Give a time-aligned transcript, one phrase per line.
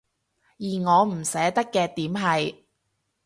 [0.57, 2.63] 而我唔捨得嘅點係